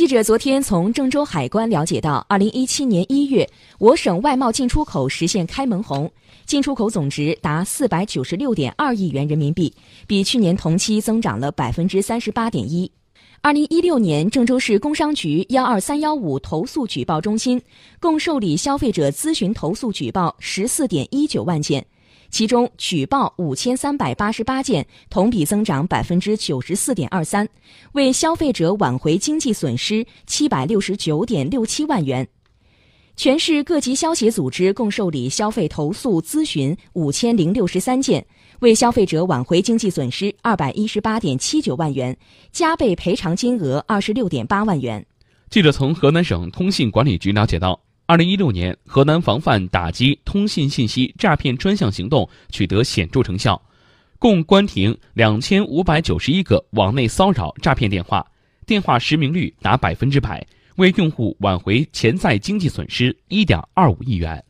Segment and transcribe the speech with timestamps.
[0.00, 3.46] 记者昨天从郑州海关了解到，二零一七年一月，
[3.78, 6.10] 我省外贸进出口实现开门红，
[6.46, 9.74] 进出口总值达四百九十六点二亿元人民币，
[10.06, 12.90] 比去年同期增长了百分之三十八点一。
[13.42, 17.60] 二零一六年，郑州市工商局幺二三幺五投诉举报中心
[18.00, 21.84] 共受理消费者咨询投诉举报十四点一九万件。
[22.30, 27.48] 其中举报五千三百八十八件，同比增长百分之九十四点二三，
[27.92, 32.26] 为消费者挽回经济损失七百六十九点六七万元。
[33.16, 38.24] 全市各级消协组织共受理消费投诉咨询五千零六十三件，
[38.60, 42.16] 为消费者挽回经济损失二百一十八点七九万元，
[42.50, 45.04] 加倍赔偿金额二十六点八万元。
[45.50, 47.78] 记者从河南省通信管理局了解到。
[48.10, 53.62] 二零一六年，河南防范打击通信信息诈骗专项行动取得显著成效，
[54.18, 58.26] 共关停两千五百九十一个网内骚扰诈骗电话，
[58.66, 64.44] 电话实名率达百分之百，为用户挽回潜在经济损失一点二五亿元。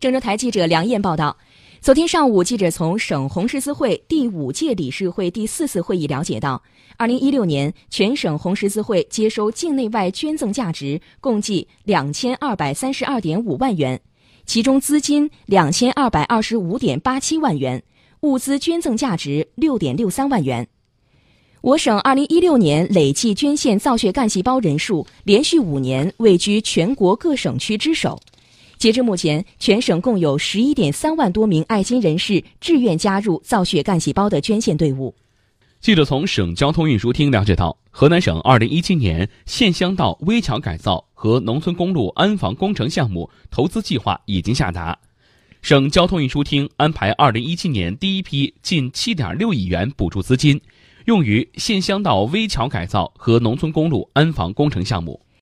[0.00, 1.36] 郑州台记者梁艳报道。
[1.84, 6.62] 昨天上午，记者从省红十字会第五届理事会第四次会议了解到，
[6.96, 14.00] 二零一六年全省红十字会接收境内外捐赠价值共计两千二百三十二点五万元，
[14.46, 17.82] 其中资金两千二百二十五点八七万元，
[18.20, 20.66] 物资捐赠价值六点六三万元。
[21.60, 28.18] 我省二零一六年累计捐献造血干细胞人数连续五年位居全国各省区之首。
[28.78, 35.14] 截至目前，全省共有十一点三万多名爱心人士志愿加入造血干细胞的捐献队伍。
[35.80, 44.98] 记者从省交通运输厅了解到，河南省二零一七年县乡道危桥改造和农村公路安防工程项目投资计划已经下达，
[45.60, 50.58] 省交通运输厅安排二零一七年第一批近七点六亿元补助资金，
[51.04, 55.20] 用于县乡道危桥改造和农村公路安防工程项目。